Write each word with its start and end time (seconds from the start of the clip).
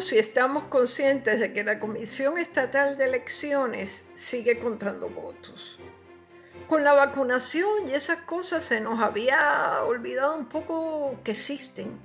y 0.00 0.18
estamos 0.18 0.64
conscientes 0.64 1.38
de 1.40 1.52
que 1.52 1.62
la 1.62 1.78
Comisión 1.78 2.38
Estatal 2.38 2.96
de 2.96 3.04
Elecciones 3.04 4.06
sigue 4.14 4.58
contando 4.58 5.10
votos. 5.10 5.78
Con 6.66 6.84
la 6.84 6.94
vacunación 6.94 7.86
y 7.86 7.92
esas 7.92 8.22
cosas 8.22 8.64
se 8.64 8.80
nos 8.80 9.00
había 9.00 9.84
olvidado 9.84 10.36
un 10.36 10.46
poco 10.46 11.20
que 11.22 11.32
existen. 11.32 12.00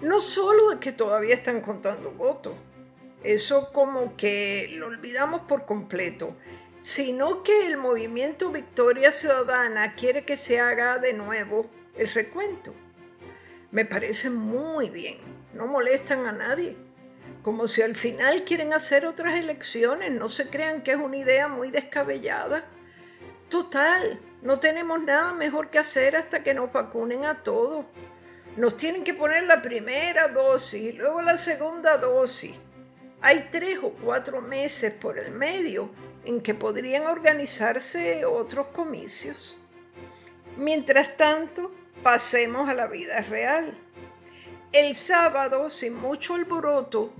No 0.00 0.20
solo 0.20 0.70
de 0.70 0.78
que 0.78 0.92
todavía 0.92 1.34
están 1.34 1.62
contando 1.62 2.12
votos, 2.12 2.54
eso 3.24 3.72
como 3.72 4.16
que 4.16 4.68
lo 4.74 4.86
olvidamos 4.86 5.40
por 5.42 5.66
completo, 5.66 6.36
sino 6.82 7.42
que 7.42 7.66
el 7.66 7.76
movimiento 7.76 8.52
Victoria 8.52 9.10
Ciudadana 9.10 9.96
quiere 9.96 10.24
que 10.24 10.36
se 10.36 10.60
haga 10.60 10.98
de 10.98 11.12
nuevo 11.12 11.68
el 11.96 12.06
recuento. 12.06 12.72
Me 13.72 13.84
parece 13.84 14.30
muy 14.30 14.90
bien, 14.90 15.18
no 15.54 15.66
molestan 15.66 16.24
a 16.26 16.32
nadie. 16.32 16.91
Como 17.42 17.66
si 17.66 17.82
al 17.82 17.96
final 17.96 18.44
quieren 18.44 18.72
hacer 18.72 19.04
otras 19.04 19.36
elecciones, 19.36 20.12
no 20.12 20.28
se 20.28 20.48
crean 20.48 20.82
que 20.82 20.92
es 20.92 20.96
una 20.96 21.16
idea 21.16 21.48
muy 21.48 21.72
descabellada. 21.72 22.64
Total, 23.48 24.20
no 24.42 24.60
tenemos 24.60 25.02
nada 25.02 25.32
mejor 25.32 25.68
que 25.68 25.80
hacer 25.80 26.14
hasta 26.14 26.44
que 26.44 26.54
nos 26.54 26.72
vacunen 26.72 27.24
a 27.24 27.42
todos. 27.42 27.84
Nos 28.56 28.76
tienen 28.76 29.02
que 29.02 29.12
poner 29.12 29.42
la 29.42 29.60
primera 29.60 30.28
dosis, 30.28 30.94
luego 30.94 31.20
la 31.20 31.36
segunda 31.36 31.98
dosis. 31.98 32.56
Hay 33.20 33.48
tres 33.50 33.80
o 33.82 33.90
cuatro 33.90 34.40
meses 34.40 34.92
por 34.92 35.18
el 35.18 35.32
medio 35.32 35.90
en 36.24 36.40
que 36.40 36.54
podrían 36.54 37.06
organizarse 37.06 38.24
otros 38.24 38.68
comicios. 38.68 39.58
Mientras 40.56 41.16
tanto, 41.16 41.72
pasemos 42.04 42.68
a 42.68 42.74
la 42.74 42.86
vida 42.86 43.20
real. 43.22 43.76
El 44.70 44.94
sábado, 44.94 45.70
sin 45.70 45.94
mucho 45.94 46.34
alboroto 46.34 47.12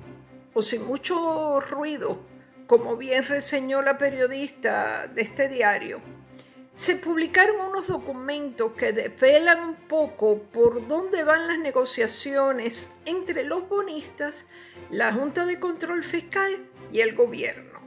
o 0.55 0.63
sin 0.63 0.87
mucho 0.87 1.61
ruido, 1.61 2.21
como 2.67 2.97
bien 2.97 3.25
reseñó 3.25 3.83
la 3.83 3.99
periodista 3.99 5.07
de 5.09 5.23
este 5.23 5.49
diario, 5.49 6.01
se 6.75 6.97
publicaron 6.97 7.61
unos 7.61 7.87
documentos 7.87 8.73
que 8.73 8.93
desvelan 8.93 9.61
un 9.61 9.75
poco 9.75 10.43
por 10.45 10.87
dónde 10.89 11.23
van 11.23 11.47
las 11.47 11.59
negociaciones 11.59 12.89
entre 13.05 13.45
los 13.45 13.69
bonistas, 13.69 14.47
la 14.91 15.13
Junta 15.13 15.45
de 15.45 15.61
Control 15.61 16.03
Fiscal 16.03 16.67
y 16.91 17.01
el 17.01 17.15
gobierno. 17.15 17.81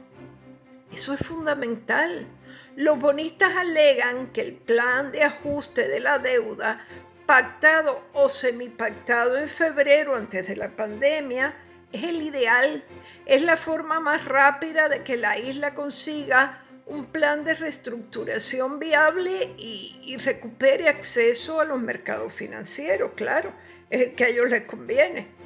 Eso 0.92 1.12
es 1.14 1.20
fundamental. 1.20 2.28
Los 2.76 2.98
bonistas 2.98 3.56
alegan 3.56 4.32
que 4.32 4.42
el 4.42 4.54
plan 4.54 5.10
de 5.10 5.24
ajuste 5.24 5.88
de 5.88 5.98
la 5.98 6.20
deuda 6.20 6.86
pactado 7.26 8.04
o 8.12 8.28
semipactado 8.28 9.36
en 9.36 9.48
febrero 9.48 10.14
antes 10.14 10.46
de 10.46 10.54
la 10.54 10.76
pandemia 10.76 11.56
es 11.96 12.04
el 12.04 12.22
ideal, 12.22 12.84
es 13.26 13.42
la 13.42 13.56
forma 13.56 14.00
más 14.00 14.24
rápida 14.24 14.88
de 14.88 15.02
que 15.02 15.16
la 15.16 15.38
isla 15.38 15.74
consiga 15.74 16.62
un 16.86 17.04
plan 17.04 17.44
de 17.44 17.54
reestructuración 17.54 18.78
viable 18.78 19.54
y, 19.58 20.16
recupere 20.18 20.88
acceso 20.88 21.60
a 21.60 21.64
los 21.64 21.80
mercados 21.80 22.32
financieros, 22.32 23.12
claro, 23.16 23.52
es 23.90 24.02
el 24.02 24.14
que 24.14 24.24
a 24.24 24.28
ellos 24.28 24.48
les 24.48 24.62
conviene 24.62 25.36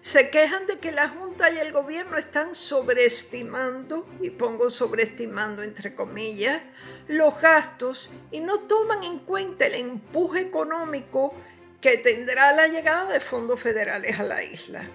se 0.00 0.30
quejan 0.30 0.66
de 0.66 0.78
que 0.78 0.92
la 0.92 1.08
Junta 1.08 1.50
y 1.50 1.58
el 1.58 1.72
gobierno 1.72 2.16
están 2.16 2.54
sobreestimando, 2.54 4.06
y 4.20 4.30
pongo 4.30 4.70
sobreestimando 4.70 5.62
entre 5.62 5.94
comillas, 5.94 6.62
los 7.08 7.40
gastos 7.40 8.10
y 8.30 8.40
no 8.40 8.60
toman 8.60 9.02
en 9.02 9.18
cuenta 9.18 9.66
el 9.66 9.74
empuje 9.74 10.40
económico 10.40 11.34
que 11.80 11.96
tendrá 11.98 12.52
la 12.52 12.68
llegada 12.68 13.12
de 13.12 13.20
fondos 13.20 13.60
federales 13.60 14.18
a 14.18 14.22
la 14.22 14.42
isla. 14.42 14.88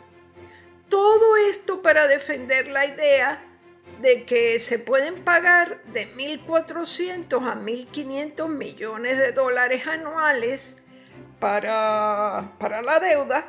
Todo 0.94 1.38
esto 1.38 1.82
para 1.82 2.08
defender 2.08 2.68
la 2.68 2.86
idea 2.86 3.44
de 4.00 4.26
que 4.26 4.60
se 4.60 4.78
pueden 4.78 5.24
pagar 5.24 5.82
de 5.86 6.08
1.400 6.14 7.50
a 7.50 7.56
1.500 7.56 8.48
millones 8.48 9.18
de 9.18 9.32
dólares 9.32 9.88
anuales 9.88 10.78
para, 11.40 12.54
para 12.60 12.84
la 12.84 13.00
deuda 13.00 13.48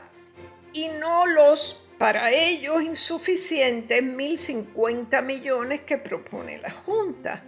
y 0.73 0.89
no 0.89 1.27
los 1.27 1.87
para 1.99 2.33
ellos 2.33 2.83
insuficientes 2.83 4.03
1.050 4.03 5.23
millones 5.23 5.83
que 5.83 5.99
propone 5.99 6.57
la 6.57 6.71
Junta. 6.71 7.45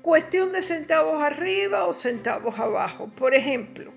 Cuestión 0.00 0.52
de 0.52 0.62
centavos 0.62 1.20
arriba 1.20 1.86
o 1.86 1.92
centavos 1.92 2.60
abajo. 2.60 3.10
Por 3.16 3.34
ejemplo, 3.34 3.92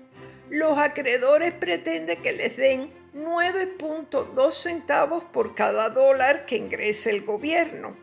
los 0.50 0.78
acreedores 0.78 1.54
pretenden 1.54 2.20
que 2.20 2.32
les 2.32 2.56
den 2.56 3.01
9.2 3.14 4.52
centavos 4.52 5.24
por 5.24 5.54
cada 5.54 5.90
dólar 5.90 6.46
que 6.46 6.56
ingrese 6.56 7.10
el 7.10 7.24
gobierno 7.24 7.96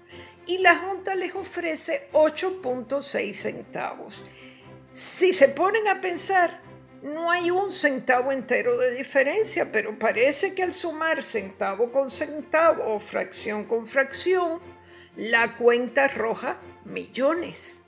y 0.45 0.59
la 0.59 0.75
Junta 0.77 1.15
les 1.15 1.35
ofrece 1.35 2.09
8.6 2.11 3.33
centavos. 3.33 4.25
Si 4.91 5.33
se 5.33 5.49
ponen 5.49 5.87
a 5.87 6.01
pensar, 6.01 6.61
no 7.01 7.31
hay 7.31 7.49
un 7.51 7.71
centavo 7.71 8.31
entero 8.31 8.77
de 8.77 8.95
diferencia, 8.95 9.71
pero 9.71 9.97
parece 9.97 10.53
que 10.53 10.63
al 10.63 10.73
sumar 10.73 11.23
centavo 11.23 11.91
con 11.91 12.09
centavo 12.09 12.95
o 12.95 12.99
fracción 12.99 13.65
con 13.65 13.85
fracción, 13.85 14.59
la 15.15 15.55
cuenta 15.55 16.05
arroja 16.05 16.59
millones. 16.85 17.81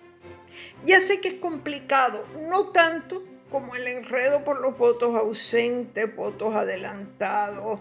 Ya 0.85 1.01
sé 1.01 1.19
que 1.19 1.29
es 1.29 1.33
complicado, 1.35 2.27
no 2.49 2.65
tanto 2.65 3.23
como 3.51 3.75
el 3.75 3.87
enredo 3.87 4.43
por 4.43 4.59
los 4.59 4.77
votos 4.77 5.15
ausentes, 5.15 6.15
votos 6.15 6.55
adelantados, 6.55 7.79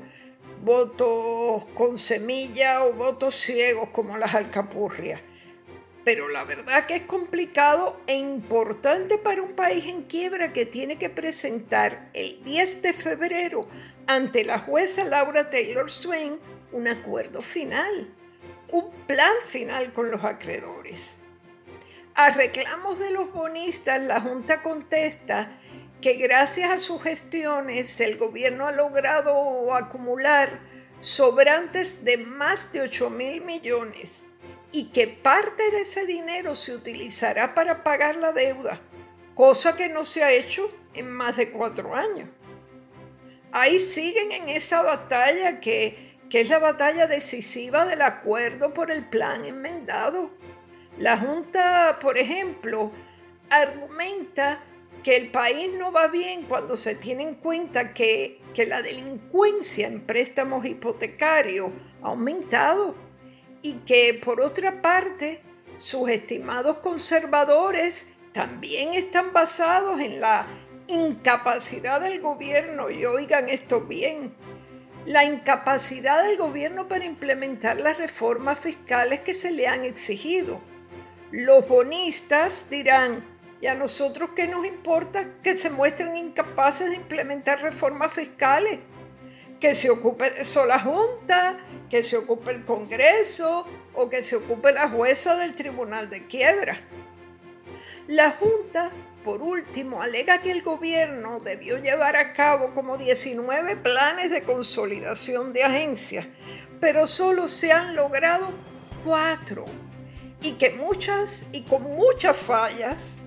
votos 0.62 1.64
con 1.74 1.96
semilla 1.96 2.84
o 2.84 2.92
votos 2.92 3.34
ciegos 3.34 3.88
como 3.88 4.18
las 4.18 4.34
alcapurrias 4.34 5.22
pero 6.04 6.28
la 6.28 6.44
verdad 6.44 6.86
que 6.86 6.96
es 6.96 7.02
complicado 7.02 8.00
e 8.06 8.16
importante 8.16 9.18
para 9.18 9.42
un 9.42 9.52
país 9.52 9.84
en 9.86 10.02
quiebra 10.02 10.52
que 10.52 10.66
tiene 10.66 10.96
que 10.96 11.10
presentar 11.10 12.10
el 12.14 12.42
10 12.42 12.82
de 12.82 12.92
febrero 12.92 13.68
ante 14.06 14.44
la 14.44 14.58
jueza 14.58 15.04
Laura 15.04 15.50
Taylor 15.50 15.90
Swain 15.90 16.38
un 16.72 16.88
acuerdo 16.88 17.42
final, 17.42 18.14
un 18.68 18.90
plan 19.06 19.34
final 19.44 19.92
con 19.92 20.10
los 20.10 20.24
acreedores. 20.24 21.18
A 22.14 22.30
reclamos 22.30 22.98
de 22.98 23.10
los 23.10 23.32
bonistas, 23.32 24.02
la 24.02 24.20
Junta 24.20 24.62
contesta 24.62 25.59
que 26.00 26.14
gracias 26.14 26.70
a 26.70 26.78
sus 26.78 27.02
gestiones 27.02 28.00
el 28.00 28.16
gobierno 28.16 28.66
ha 28.66 28.72
logrado 28.72 29.74
acumular 29.74 30.60
sobrantes 31.00 32.04
de 32.04 32.16
más 32.16 32.72
de 32.72 32.82
8 32.82 33.10
mil 33.10 33.42
millones 33.42 34.22
y 34.72 34.90
que 34.90 35.06
parte 35.08 35.70
de 35.70 35.82
ese 35.82 36.06
dinero 36.06 36.54
se 36.54 36.74
utilizará 36.74 37.54
para 37.54 37.82
pagar 37.82 38.16
la 38.16 38.32
deuda, 38.32 38.80
cosa 39.34 39.76
que 39.76 39.88
no 39.88 40.04
se 40.04 40.22
ha 40.22 40.32
hecho 40.32 40.70
en 40.94 41.10
más 41.10 41.36
de 41.36 41.50
cuatro 41.50 41.94
años. 41.94 42.28
Ahí 43.52 43.80
siguen 43.80 44.30
en 44.32 44.48
esa 44.48 44.82
batalla 44.82 45.60
que, 45.60 46.16
que 46.30 46.40
es 46.40 46.48
la 46.48 46.60
batalla 46.60 47.06
decisiva 47.08 47.84
del 47.84 48.02
acuerdo 48.02 48.72
por 48.72 48.90
el 48.90 49.08
plan 49.08 49.44
enmendado. 49.44 50.30
La 50.98 51.18
Junta, 51.18 51.98
por 52.00 52.16
ejemplo, 52.16 52.92
argumenta 53.48 54.62
que 55.02 55.16
el 55.16 55.30
país 55.30 55.70
no 55.78 55.92
va 55.92 56.08
bien 56.08 56.42
cuando 56.42 56.76
se 56.76 56.94
tiene 56.94 57.22
en 57.22 57.34
cuenta 57.34 57.94
que, 57.94 58.40
que 58.54 58.66
la 58.66 58.82
delincuencia 58.82 59.86
en 59.86 60.00
préstamos 60.00 60.66
hipotecarios 60.66 61.70
ha 62.02 62.08
aumentado 62.08 62.94
y 63.62 63.74
que 63.86 64.20
por 64.22 64.40
otra 64.40 64.82
parte 64.82 65.40
sus 65.78 66.10
estimados 66.10 66.78
conservadores 66.78 68.06
también 68.32 68.94
están 68.94 69.32
basados 69.32 70.00
en 70.00 70.20
la 70.20 70.46
incapacidad 70.86 72.00
del 72.00 72.20
gobierno, 72.20 72.90
y 72.90 73.04
oigan 73.04 73.48
esto 73.48 73.82
bien, 73.82 74.34
la 75.06 75.24
incapacidad 75.24 76.22
del 76.22 76.36
gobierno 76.36 76.88
para 76.88 77.04
implementar 77.04 77.80
las 77.80 77.98
reformas 77.98 78.58
fiscales 78.58 79.20
que 79.20 79.34
se 79.34 79.50
le 79.50 79.66
han 79.66 79.84
exigido. 79.84 80.60
Los 81.30 81.66
bonistas 81.68 82.66
dirán, 82.70 83.24
¿y 83.60 83.66
a 83.66 83.74
nosotros 83.74 84.30
qué 84.34 84.46
nos 84.46 84.64
importa 84.66 85.34
que 85.42 85.56
se 85.56 85.70
muestren 85.70 86.16
incapaces 86.16 86.90
de 86.90 86.96
implementar 86.96 87.60
reformas 87.60 88.12
fiscales? 88.12 88.78
Que 89.60 89.74
se 89.74 89.90
ocupe 89.90 90.30
de 90.30 90.42
eso 90.42 90.64
la 90.64 90.78
Junta, 90.78 91.58
que 91.90 92.02
se 92.02 92.16
ocupe 92.16 92.52
el 92.52 92.64
Congreso 92.64 93.66
o 93.94 94.08
que 94.08 94.22
se 94.22 94.36
ocupe 94.36 94.72
la 94.72 94.88
jueza 94.88 95.36
del 95.36 95.54
Tribunal 95.54 96.08
de 96.08 96.26
Quiebra. 96.26 96.80
La 98.08 98.32
Junta, 98.32 98.90
por 99.22 99.42
último, 99.42 100.00
alega 100.00 100.40
que 100.40 100.50
el 100.50 100.62
gobierno 100.62 101.40
debió 101.40 101.76
llevar 101.76 102.16
a 102.16 102.32
cabo 102.32 102.72
como 102.72 102.96
19 102.96 103.76
planes 103.76 104.30
de 104.30 104.42
consolidación 104.42 105.52
de 105.52 105.64
agencias, 105.64 106.26
pero 106.80 107.06
solo 107.06 107.46
se 107.46 107.72
han 107.72 107.94
logrado 107.94 108.48
cuatro 109.04 109.66
y 110.42 110.52
que 110.52 110.70
muchas 110.70 111.46
y 111.52 111.62
con 111.62 111.82
muchas 111.82 112.36
fallas, 112.36 113.19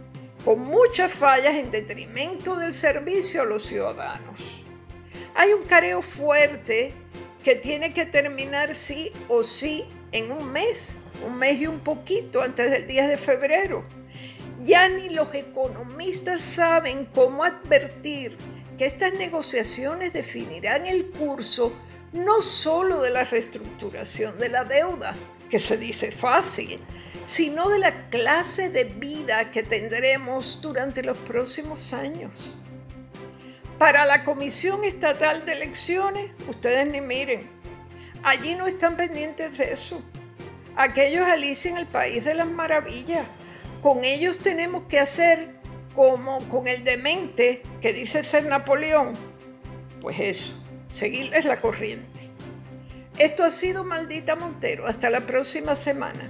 con 0.44 0.60
muchas 0.60 1.12
fallas 1.12 1.56
en 1.56 1.72
detrimento 1.72 2.56
del 2.58 2.74
servicio 2.74 3.42
a 3.42 3.46
los 3.46 3.64
ciudadanos. 3.64 4.62
Hay 5.36 5.54
un 5.54 5.64
careo 5.64 6.02
fuerte 6.02 6.94
que 7.44 7.56
tiene 7.56 7.94
que 7.94 8.06
terminar 8.06 8.76
sí 8.76 9.12
o 9.30 9.44
sí 9.44 9.86
en 10.12 10.32
un 10.32 10.52
mes, 10.52 10.98
un 11.26 11.38
mes 11.38 11.60
y 11.60 11.68
un 11.68 11.80
poquito 11.80 12.42
antes 12.42 12.70
del 12.70 12.88
10 12.88 13.08
de 13.10 13.18
febrero. 13.18 13.84
Ya 14.64 14.88
ni 14.88 15.10
los 15.10 15.34
economistas 15.34 16.42
saben 16.42 17.06
cómo 17.14 17.44
advertir 17.44 18.38
que 18.78 18.86
estas 18.86 19.14
negociaciones 19.14 20.14
definirán 20.14 20.86
el 20.86 21.10
curso 21.10 21.74
no 22.14 22.42
solo 22.42 23.02
de 23.02 23.10
la 23.10 23.24
reestructuración 23.24 24.38
de 24.40 24.50
la 24.50 24.64
deuda, 24.64 25.16
que 25.50 25.60
se 25.60 25.78
dice 25.78 26.12
fácil, 26.12 26.80
sino 27.26 27.70
de 27.70 27.80
la 27.80 28.10
clase 28.10 28.70
de 28.70 28.84
vida 28.84 29.52
que 29.52 29.64
tendremos 29.64 30.60
durante 30.62 31.04
los 31.04 31.18
próximos 31.18 31.94
años. 31.94 32.56
Para 33.78 34.06
la 34.06 34.24
Comisión 34.24 34.84
Estatal 34.84 35.46
de 35.46 35.54
Elecciones, 35.54 36.32
ustedes 36.48 36.88
ni 36.88 37.02
miren, 37.02 37.50
allí 38.24 38.56
no 38.56 38.68
están 38.68 38.98
pendientes 38.98 39.58
de 39.58 39.74
eso. 39.74 40.02
Aquellos 40.76 41.26
Alicia 41.26 41.72
en 41.72 41.78
el 41.78 41.88
País 41.88 42.24
de 42.24 42.34
las 42.34 42.48
Maravillas. 42.48 43.26
Con 43.82 44.04
ellos 44.06 44.40
tenemos 44.40 44.84
que 44.84 45.00
hacer 45.00 45.56
como 45.94 46.48
con 46.50 46.68
el 46.68 46.84
demente 46.84 47.62
que 47.82 47.94
dice 47.94 48.24
ser 48.24 48.46
Napoleón. 48.46 49.16
Pues 50.02 50.20
eso, 50.20 50.54
seguirles 50.88 51.46
la 51.46 51.60
corriente. 51.60 52.32
Esto 53.18 53.44
ha 53.44 53.52
sido 53.52 53.84
Maldita 53.84 54.36
Montero. 54.36 54.88
Hasta 54.88 55.10
la 55.10 55.22
próxima 55.22 55.76
semana. 55.76 56.30